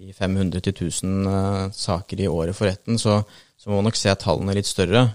i 0.00 0.12
500-1000 0.16 1.26
uh, 1.26 1.72
saker 1.74 2.22
i 2.22 2.28
året 2.30 2.56
for 2.56 2.68
retten, 2.70 2.98
så, 3.00 3.20
så, 3.56 3.68
må 3.68 3.80
man 3.80 3.90
nok 3.90 3.98
se 3.98 4.14
tallene 4.20 4.56
litt 4.56 4.68
større. 4.68 5.08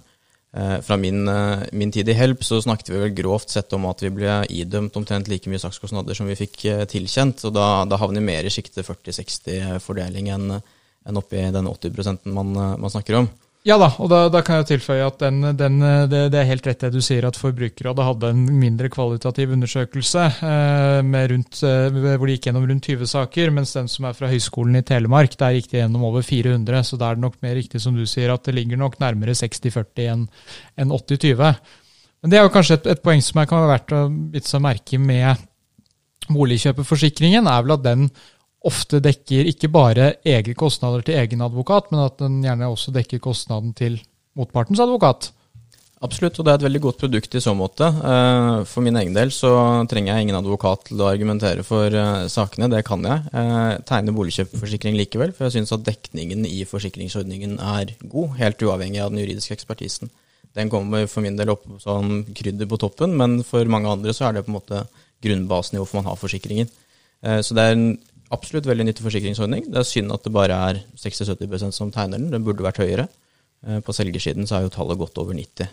Uh, 0.58 0.78
fra 0.86 0.98
min, 0.98 1.26
uh, 1.28 1.66
min, 1.76 1.92
tid 1.94 2.08
i 2.10 2.16
Help 2.18 2.46
så 2.46 2.60
snakket 2.64 2.94
vi 2.94 3.02
vel 3.02 3.16
grovt 3.18 3.52
sett 3.54 3.74
om 3.76 3.88
at 3.90 4.04
vi 4.06 4.14
ble 4.14 4.40
idømt 4.54 4.96
omtrent 5.00 5.30
like 5.32 5.50
mye 5.50 5.62
sakskostnader 5.62 6.18
som 6.18 6.30
vi 6.30 6.38
fikk 6.40 6.64
eh, 6.70 6.86
tilkjent, 6.90 7.44
og 7.50 7.56
da, 7.58 7.68
da 7.90 8.00
havner 8.00 8.24
vi 8.24 8.30
mer 8.30 8.48
i 8.48 8.54
sjiktet 8.54 8.88
40-60-fordeling 8.88 10.32
enn 10.36 10.56
en 11.08 11.20
oppi 11.20 11.40
den 11.56 11.68
80% 11.70 12.28
man, 12.36 12.56
man 12.82 12.92
snakker 12.92 13.22
om. 13.22 13.30
Ja 13.68 13.76
da, 13.76 13.90
og 14.00 14.08
da, 14.08 14.20
da, 14.32 14.40
kan 14.48 14.62
jeg 14.62 14.68
tilføye 14.70 15.04
at 15.04 15.18
den, 15.20 15.42
den, 15.60 15.82
det, 16.08 16.22
det, 16.32 16.40
er 16.40 16.48
helt 16.48 16.68
rett 16.70 16.86
det 16.86 16.92
du 16.94 17.02
sier, 17.04 17.26
at 17.28 17.36
Forbrukerrådet 17.36 18.06
hadde 18.08 18.30
en 18.32 18.46
mindre 18.62 18.88
kvalitativ 18.88 19.52
undersøkelse 19.58 20.24
eh, 20.48 21.10
rundt, 21.34 21.60
eh, 21.68 21.98
hvor 22.06 22.24
de 22.24 22.38
gikk 22.38 22.48
gjennom 22.48 22.68
rundt 22.70 22.88
20 22.88 23.10
saker, 23.12 23.52
mens 23.58 23.76
den 23.76 23.92
som 23.92 24.08
er 24.08 24.16
fra 24.16 24.30
Høgskolen 24.32 24.80
i 24.80 24.84
Telemark, 24.88 25.36
der 25.36 25.58
gikk 25.58 25.68
de 25.74 25.82
gjennom 25.82 26.06
over 26.08 26.24
400. 26.24 26.80
Så 26.88 27.02
da 27.02 27.10
er 27.10 27.20
det 27.20 27.26
nok 27.26 27.36
mer 27.44 27.60
riktig 27.60 27.84
som 27.84 27.98
du 27.98 28.06
sier, 28.08 28.32
at 28.32 28.48
det 28.48 28.56
ligger 28.56 28.80
nok 28.80 28.96
nærmere 29.04 29.36
60-40 29.36 30.08
enn 30.14 30.24
en 30.80 30.96
80-20. 30.96 31.60
Men 32.24 32.32
det 32.32 32.40
er 32.40 32.48
jo 32.48 32.56
kanskje 32.56 32.80
et, 32.80 32.90
et 32.96 33.04
poeng 33.04 33.26
som 33.26 33.44
kan 33.44 33.66
være 33.66 33.74
verdt 33.74 33.98
å 33.98 34.06
bite 34.32 34.48
seg 34.48 34.64
merke 34.64 35.02
med 35.02 35.44
boligkjøperforsikringen, 36.32 37.52
er 37.52 37.68
vel 37.68 37.76
at 37.76 37.84
den 37.84 38.08
ofte 38.68 39.00
dekker 39.04 39.48
ikke 39.54 39.72
bare 39.72 40.12
egne 40.28 40.56
kostnader 40.58 41.06
til 41.06 41.18
egen 41.20 41.42
advokat, 41.46 41.90
men 41.94 42.04
at 42.04 42.20
den 42.22 42.42
gjerne 42.46 42.70
også 42.70 42.94
dekker 42.96 43.24
kostnaden 43.24 43.74
til 43.78 44.00
motpartens 44.38 44.82
advokat. 44.84 45.32
Absolutt, 46.06 46.36
og 46.38 46.46
det 46.46 46.52
er 46.52 46.60
et 46.60 46.66
veldig 46.68 46.82
godt 46.84 47.00
produkt 47.02 47.36
i 47.40 47.42
så 47.42 47.56
måte. 47.58 47.88
Eh, 47.90 48.60
for 48.70 48.86
min 48.86 49.00
egen 49.00 49.16
del 49.16 49.32
så 49.34 49.50
trenger 49.90 50.14
jeg 50.14 50.28
ingen 50.28 50.38
advokat 50.38 50.84
til 50.92 51.02
å 51.02 51.08
argumentere 51.10 51.66
for 51.66 51.90
eh, 51.90 52.28
sakene, 52.30 52.70
det 52.70 52.84
kan 52.86 53.02
jeg. 53.02 53.24
Tegne 53.32 53.80
tegner 53.90 54.18
boligkjøpforsikring 54.20 55.00
likevel, 55.00 55.34
for 55.34 55.48
jeg 55.48 55.58
syns 55.58 55.74
at 55.74 55.88
dekningen 55.88 56.46
i 56.46 56.62
forsikringsordningen 56.70 57.58
er 57.58 57.96
god, 58.04 58.36
helt 58.38 58.62
uavhengig 58.62 59.02
av 59.02 59.10
den 59.10 59.24
juridiske 59.24 59.58
ekspertisen. 59.58 60.14
Den 60.58 60.70
kommer 60.70 61.10
for 61.10 61.26
min 61.26 61.38
del 61.38 61.50
opp 61.54 61.66
som 61.82 62.22
krydder 62.30 62.70
på 62.70 62.80
toppen, 62.82 63.18
men 63.18 63.42
for 63.46 63.66
mange 63.70 63.90
andre 63.90 64.14
så 64.14 64.30
er 64.30 64.38
det 64.38 64.46
på 64.46 64.54
en 64.54 64.60
måte 64.60 64.86
grunnbasen 65.26 65.78
i 65.78 65.82
hvorfor 65.82 66.04
man 66.04 66.12
har 66.12 66.22
forsikringen. 66.22 66.70
Eh, 67.26 67.42
så 67.42 67.58
det 67.58 67.66
er 67.66 67.74
en 67.74 67.90
absolutt 68.34 68.68
veldig 68.68 68.88
nyttig 68.88 69.06
forsikringsordning. 69.06 69.70
Det 69.72 69.80
er 69.82 69.88
synd 69.88 70.14
at 70.16 70.26
det 70.26 70.34
bare 70.36 70.58
er 70.70 70.82
60-70 71.00 71.74
som 71.76 71.92
tegner 71.94 72.20
den. 72.20 72.32
Den 72.34 72.46
burde 72.46 72.66
vært 72.66 72.82
høyere. 72.84 73.08
Eh, 73.66 73.80
på 73.84 73.96
selgersiden 73.96 74.48
så 74.48 74.58
er 74.58 74.66
jo 74.66 74.74
tallet 74.74 75.00
godt 75.00 75.18
over 75.22 75.38
90. 75.38 75.70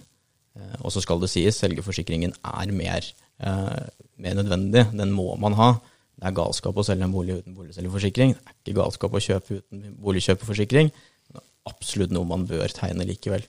Eh, 0.56 0.76
og 0.80 0.92
så 0.94 1.02
skal 1.04 1.20
det 1.22 1.30
sies, 1.32 1.58
selgerforsikringen 1.60 2.34
er 2.34 2.72
mer, 2.72 3.08
eh, 3.40 3.88
mer, 4.16 4.38
nødvendig. 4.40 4.86
Den 4.96 5.12
må 5.12 5.34
man 5.40 5.58
ha. 5.58 5.72
Det 6.14 6.28
er 6.28 6.36
galskap 6.36 6.76
å 6.78 6.84
selge 6.86 7.04
en 7.04 7.12
bolig 7.12 7.40
uten 7.40 7.56
boligselgerforsikring. 7.56 8.34
Det 8.34 8.46
er 8.46 8.54
ikke 8.62 8.78
galskap 8.80 9.12
å 9.12 9.24
kjøpe 9.24 9.60
uten 9.60 9.96
boligkjøperforsikring. 10.00 10.92
Det 11.28 11.40
er 11.40 11.48
absolutt 11.66 12.14
noe 12.14 12.24
man 12.24 12.46
bør 12.46 12.68
tegne 12.70 13.06
likevel. 13.08 13.42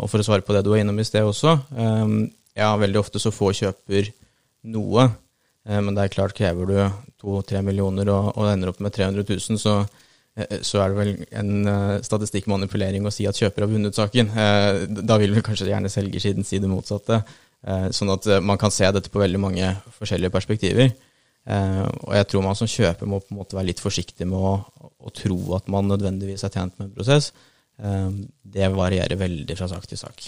Og 0.00 0.08
for 0.08 0.18
å 0.18 0.24
svare 0.24 0.40
på 0.40 0.54
det 0.56 0.64
du 0.64 0.70
var 0.72 0.80
innom 0.80 0.98
i 0.98 1.04
sted 1.04 1.20
også. 1.20 1.52
Ja, 2.56 2.76
veldig 2.80 2.98
ofte 2.98 3.20
så 3.20 3.30
får 3.30 3.52
kjøper 3.60 4.08
noe 4.72 5.04
men 5.68 5.92
det 5.96 6.06
er 6.06 6.14
klart, 6.14 6.36
krever 6.36 6.70
du 6.70 6.76
to-tre 7.20 7.60
millioner 7.64 8.08
og, 8.08 8.30
og, 8.32 8.46
ender 8.48 8.72
opp 8.72 8.80
med 8.80 8.94
300 8.96 9.26
000, 9.28 9.60
så, 9.60 9.74
eh, 10.38 10.56
så 10.64 10.80
er 10.80 10.92
det 10.92 10.98
vel 10.98 11.12
en 11.36 11.68
uh, 11.68 11.98
statistikkmanipulering 12.04 13.04
å 13.04 13.12
si 13.12 13.28
at 13.28 13.36
kjøper 13.36 13.66
har 13.66 13.72
vunnet 13.72 13.98
saken. 13.98 14.32
Da 15.04 15.20
vil 15.20 15.36
vel 15.36 15.44
kanskje 15.44 15.68
gjerne 15.68 15.92
selgersiden 15.92 16.48
si 16.48 16.62
det 16.62 16.70
motsatte. 16.70 17.22
Sånn 17.92 18.08
at 18.08 18.24
man 18.40 18.56
kan 18.56 18.72
se 18.72 18.88
dette 18.88 19.10
på 19.12 19.20
veldig 19.20 19.36
mange 19.36 19.66
forskjellige 19.98 20.32
perspektiver. 20.32 20.94
og 21.44 22.14
jeg 22.16 22.28
tror 22.30 22.46
man 22.46 22.56
som 22.56 22.70
kjøper 22.72 23.04
må 23.04 23.18
på 23.20 23.34
en 23.34 23.36
måte 23.36 23.58
være 23.58 23.68
litt 23.68 23.82
forsiktig 23.84 24.24
med 24.24 24.40
å, 24.40 24.54
å 24.96 25.12
tro 25.12 25.36
at 25.58 25.68
man 25.68 25.84
nødvendigvis 25.92 26.46
er 26.48 26.54
tjent 26.54 26.78
med 26.78 26.86
en 26.86 26.94
prosess. 26.94 27.34
det 28.56 28.70
varierer 28.72 29.20
veldig 29.20 29.58
fra 29.60 29.68
sak 29.68 29.84
til 29.92 30.00
sak. 30.00 30.24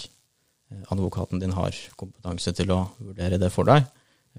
advokaten 0.93 1.41
din 1.41 1.57
har 1.57 1.73
kompetanse 1.97 2.53
til 2.53 2.69
å 2.69 2.83
vurdere 2.99 3.41
det 3.41 3.49
for 3.49 3.65
deg. 3.65 3.89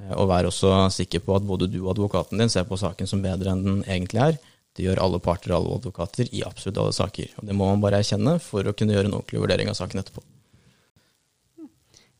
Eh, 0.01 0.15
og 0.17 0.29
vær 0.31 0.49
også 0.49 0.73
sikker 0.95 1.23
på 1.25 1.37
at 1.39 1.47
både 1.47 1.71
du 1.71 1.81
og 1.85 1.95
advokaten 1.95 2.41
din 2.41 2.53
ser 2.53 2.67
på 2.69 2.79
saken 2.81 3.11
som 3.11 3.23
bedre 3.25 3.55
enn 3.55 3.65
den 3.67 3.81
egentlig 3.87 4.23
er. 4.27 4.39
Det 4.75 4.89
gjør 4.89 5.03
alle 5.05 5.21
parter 5.23 5.53
og 5.53 5.61
alle 5.61 5.77
advokater 5.79 6.31
i 6.35 6.43
absolutt 6.47 6.81
alle 6.83 6.95
saker. 6.97 7.37
Og 7.39 7.47
Det 7.47 7.55
må 7.55 7.69
man 7.71 7.83
bare 7.83 8.01
erkjenne 8.03 8.39
for 8.43 8.67
å 8.67 8.75
kunne 8.75 8.97
gjøre 8.97 9.11
en 9.11 9.19
ordentlig 9.21 9.45
vurdering 9.45 9.71
av 9.71 9.79
saken 9.79 10.03
etterpå. 10.03 10.25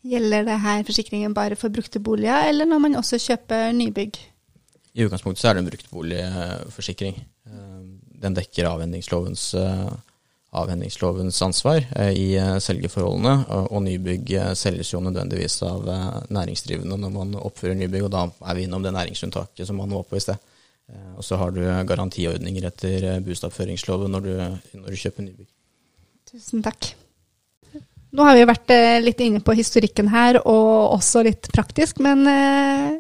Gjelder 0.05 0.45
det 0.45 0.61
her 0.61 0.85
forsikringen 0.85 1.35
bare 1.35 1.57
for 1.57 1.73
brukte 1.73 1.99
boliger, 1.99 2.51
eller 2.51 2.69
når 2.69 2.81
man 2.85 2.99
også 3.01 3.19
kjøper 3.25 3.73
nybygg? 3.73 4.19
I 4.95 5.07
utgangspunktet 5.07 5.41
så 5.41 5.49
er 5.51 5.57
det 5.57 5.63
en 5.65 5.71
bruktboligforsikring. 5.71 7.17
Eh, 7.49 7.79
den 8.25 8.37
dekker 8.37 8.69
avhendingslovens 8.71 9.51
uh, 9.59 9.91
avhendingslovens 10.55 11.43
ansvar 11.43 11.85
eh, 11.97 12.13
i 12.15 12.27
eh, 12.39 12.57
selgerforholdene, 12.63 13.35
og 13.69 13.83
nybygg 13.85 14.35
eh, 14.39 14.51
selges 14.59 14.93
jo 14.95 15.03
nødvendigvis 15.05 15.61
av 15.67 15.87
næringsdrivende 16.33 16.99
når 17.01 17.15
man 17.15 17.37
oppfører 17.41 17.79
nybygg, 17.79 18.07
og 18.07 18.13
da 18.15 18.27
er 18.31 18.59
vi 18.59 18.67
innom 18.67 18.85
det 18.85 18.95
næringsunntaket 18.95 19.69
som 19.69 19.81
man 19.81 19.95
var 19.95 20.07
på 20.09 20.19
i 20.19 20.25
sted. 20.25 20.51
Og 21.17 21.25
så 21.25 21.39
har 21.41 21.55
du 21.55 21.63
garantiordninger 21.89 22.67
etter 22.69 23.07
bostedoppføringsloven 23.25 24.13
når, 24.13 24.27
når, 24.77 24.91
du 24.93 25.01
kjøper 25.01 25.25
nybygg. 25.25 25.47
Tusen 26.29 26.61
takk. 26.67 26.91
Nå 28.15 28.27
har 28.29 28.37
vi 28.37 28.45
vært 28.45 28.73
litt 29.01 29.23
inne 29.25 29.41
på 29.41 29.55
historikken 29.57 30.11
her, 30.13 30.43
og 30.45 30.93
også 30.99 31.25
litt 31.25 31.49
praktisk. 31.57 32.05
Men 32.05 32.29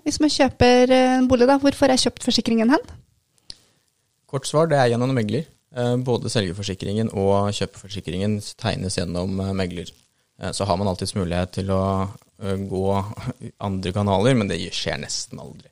hvis 0.00 0.16
man 0.24 0.32
kjøper 0.32 0.94
en 0.96 1.28
bolig, 1.28 1.50
da, 1.50 1.58
hvor 1.60 1.76
får 1.76 1.92
jeg 1.92 2.06
kjøpt 2.06 2.24
forsikringen 2.30 2.72
hen? 2.72 2.88
Kort 4.32 4.48
svar, 4.48 4.72
det 4.72 4.80
er 4.80 4.94
gjennom 4.94 5.12
megler. 5.12 5.44
Eh, 5.74 5.94
både 6.06 6.30
selgerforsikringen 6.30 7.10
og 7.18 7.50
kjøpeforsikringen 7.56 8.38
tegnes 8.60 8.98
gjennom 9.00 9.40
eh, 9.42 9.54
megler. 9.58 9.88
Eh, 10.38 10.52
så 10.54 10.66
har 10.68 10.78
man 10.78 10.90
alltids 10.90 11.16
mulighet 11.18 11.56
til 11.58 11.72
å 11.74 11.84
gå 12.44 12.86
andre 13.62 13.92
kanaler, 13.94 14.34
men 14.36 14.48
det 14.50 14.58
skjer 14.74 14.98
nesten 15.00 15.38
aldri. 15.40 15.68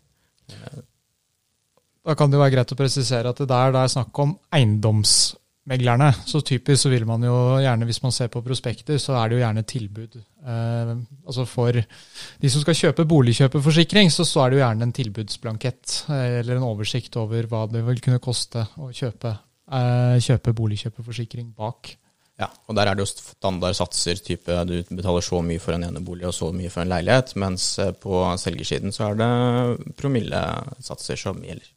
Da 2.06 2.14
kan 2.16 2.30
det 2.30 2.38
være 2.38 2.54
greit 2.54 2.72
å 2.72 2.78
presisere 2.78 3.30
at 3.30 3.40
det 3.42 3.48
der 3.50 3.74
det 3.74 3.82
er 3.82 3.90
snakk 3.90 4.20
om 4.22 4.36
eiendomsmeglerne. 4.54 6.08
Så 6.26 6.40
typisk 6.46 6.84
så 6.84 6.92
vil 6.94 7.04
man 7.06 7.26
jo 7.26 7.34
gjerne, 7.60 7.86
hvis 7.90 8.00
man 8.06 8.14
ser 8.14 8.30
på 8.32 8.44
prospekter, 8.46 8.98
så 9.02 9.18
er 9.18 9.28
det 9.28 9.36
jo 9.36 9.42
gjerne 9.42 9.66
tilbud. 9.74 10.18
Eh, 10.22 10.94
altså 11.26 11.46
For 11.50 11.78
de 11.82 12.54
som 12.54 12.64
skal 12.64 12.78
kjøpe 12.78 13.10
boligkjøperforsikring, 13.10 14.10
så, 14.14 14.26
så 14.26 14.44
er 14.44 14.50
det 14.50 14.60
jo 14.60 14.64
gjerne 14.64 14.88
en 14.88 14.98
tilbudsblankett 15.02 16.02
eller 16.18 16.56
en 16.56 16.68
oversikt 16.70 17.18
over 17.20 17.50
hva 17.50 17.66
det 17.70 17.84
vil 17.90 18.02
kunne 18.06 18.22
koste 18.22 18.66
å 18.78 18.94
kjøpe 18.94 19.36
kjøpe 19.70 20.54
boligkjøperforsikring 20.56 21.52
bak. 21.56 21.94
Ja, 22.40 22.48
og 22.66 22.76
der 22.76 22.88
er 22.88 22.96
det 22.96 23.04
jo 23.04 23.10
standard 23.10 23.76
satser, 23.76 24.18
type 24.24 24.56
du 24.66 24.74
betaler 24.88 25.24
så 25.24 25.42
mye 25.44 25.60
for 25.62 25.76
en 25.76 25.84
enebolig 25.86 26.26
og 26.26 26.34
så 26.34 26.48
mye 26.54 26.70
for 26.72 26.82
en 26.82 26.90
leilighet, 26.90 27.34
mens 27.38 27.66
eh, 27.82 27.92
på 27.92 28.24
selgersiden 28.40 28.94
så 28.94 29.10
er 29.10 29.20
det 29.20 29.94
promillesatser 30.00 31.20
som 31.20 31.42
gjelder. 31.44 31.68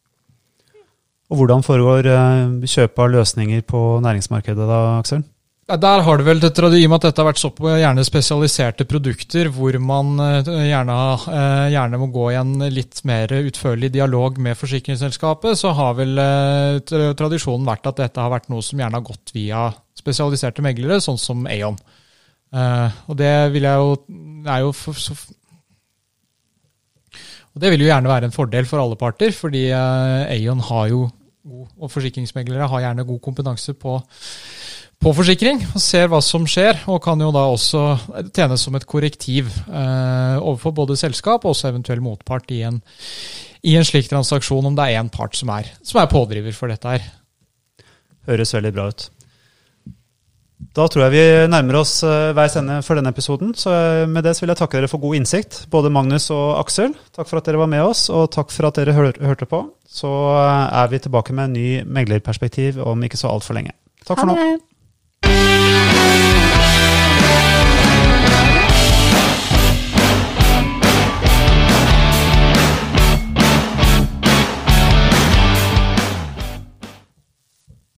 Og 1.29 1.41
Hvordan 1.41 1.65
foregår 1.65 2.09
eh, 2.13 2.67
kjøp 2.71 3.03
av 3.03 3.11
løsninger 3.17 3.65
på 3.67 3.83
næringsmarkedet 4.05 4.69
da, 4.71 4.81
Aksel? 5.01 5.25
Der 5.65 6.03
har 6.05 6.19
det 6.21 6.25
vel, 6.27 6.43
I 6.77 6.85
og 6.85 6.91
med 6.91 6.99
at 6.99 7.05
dette 7.07 7.21
har 7.23 7.25
vært 7.25 7.39
så 7.41 7.49
på 7.49 7.65
gjerne 7.65 8.03
spesialiserte 8.05 8.85
produkter, 8.85 9.47
hvor 9.49 9.73
man 9.81 10.11
eh, 10.21 10.49
gjerne, 10.69 10.97
eh, 11.25 11.71
gjerne, 11.73 11.97
må 11.97 12.07
gå 12.13 12.27
i 12.29 12.37
en 12.37 12.51
litt 12.69 13.01
mer 13.09 13.33
utførlig 13.39 13.89
dialog 13.95 14.37
med 14.37 14.59
forsikringsselskapet, 14.59 15.57
så 15.57 15.71
har 15.73 15.97
vel 15.97 16.21
tradisjonen 17.17 17.65
vært 17.65 17.89
at 17.89 17.97
dette 18.03 18.21
har 18.21 18.29
vært 18.29 18.45
noe 18.53 18.61
som 18.61 18.77
gjerne 18.77 18.99
har 18.99 19.07
gått 19.07 19.33
via 19.33 19.63
spesialiserte 19.97 20.61
meglere, 20.61 21.01
sånn 21.01 21.17
som 21.17 21.49
Aon. 21.49 21.81
Og 23.09 23.17
det 23.17 23.33
vil 23.55 23.65
jeg 23.65 23.81
jo, 23.81 23.97
er 24.45 24.67
jo 24.67 24.69
og 27.55 27.63
Det 27.63 27.71
vil 27.71 27.81
jo 27.81 27.89
gjerne 27.89 28.11
være 28.11 28.29
en 28.29 28.35
fordel 28.35 28.69
for 28.69 28.83
alle 28.83 29.01
parter, 29.01 29.33
fordi 29.33 29.71
Aon 29.73 30.61
har 30.69 30.93
jo 30.93 31.07
og 31.45 31.91
forsikringsmeglere 31.93 32.65
har 32.69 32.81
gjerne 32.81 33.05
god 33.05 33.19
kompetanse 33.21 33.75
på 33.77 33.99
på 35.01 35.13
forsikring 35.13 35.59
og 35.67 35.81
ser 35.83 36.07
hva 36.09 36.21
som 36.23 36.45
skjer, 36.49 36.79
og 36.89 37.01
kan 37.03 37.19
jo 37.21 37.31
da 37.35 37.45
også 37.51 37.83
tjene 38.33 38.57
som 38.59 38.77
et 38.77 38.87
korrektiv 38.89 39.49
eh, 39.67 40.37
overfor 40.39 40.73
både 40.79 40.97
selskap 40.99 41.45
og 41.45 41.53
også 41.53 41.69
eventuell 41.69 42.01
motpart 42.03 42.49
i 42.55 42.63
en, 42.67 42.79
i 43.65 43.75
en 43.77 43.85
slik 43.85 44.09
transaksjon, 44.11 44.65
om 44.65 44.77
det 44.77 44.87
er 44.87 45.01
én 45.01 45.11
part 45.13 45.37
som 45.37 45.51
er, 45.53 45.69
som 45.85 46.01
er, 46.01 46.09
pådriver 46.11 46.55
for 46.57 46.73
dette 46.73 46.95
her. 46.95 47.05
Høres 48.25 48.55
veldig 48.57 48.73
bra 48.73 48.89
ut. 48.89 49.09
Da 50.75 50.85
tror 50.89 51.05
jeg 51.05 51.13
vi 51.13 51.23
nærmer 51.51 51.77
oss 51.81 51.97
uh, 52.03 52.33
veis 52.35 52.55
ende 52.57 52.79
for 52.83 52.97
denne 52.97 53.11
episoden. 53.13 53.51
Så 53.59 53.69
uh, 53.69 54.09
med 54.09 54.25
det 54.25 54.33
så 54.35 54.43
vil 54.43 54.53
jeg 54.53 54.59
takke 54.59 54.79
dere 54.79 54.89
for 54.89 55.03
god 55.03 55.19
innsikt, 55.19 55.65
både 55.71 55.91
Magnus 55.93 56.29
og 56.33 56.55
Aksel. 56.63 56.95
Takk 57.15 57.29
for 57.29 57.39
at 57.39 57.47
dere 57.47 57.61
var 57.61 57.69
med 57.71 57.83
oss, 57.85 58.07
og 58.09 58.31
takk 58.33 58.53
for 58.55 58.71
at 58.71 58.79
dere 58.79 58.95
hør, 58.95 59.11
hørte 59.21 59.47
på. 59.51 59.61
Så 59.85 60.09
uh, 60.09 60.65
er 60.71 60.89
vi 60.91 61.03
tilbake 61.03 61.35
med 61.35 61.51
en 61.51 61.59
ny 61.59 61.67
meglerperspektiv 61.99 62.79
om 62.83 63.03
ikke 63.05 63.19
så 63.19 63.29
altfor 63.35 63.59
lenge. 63.59 63.75
Takk 64.07 64.23
for 64.23 64.31
nå. 64.31 64.55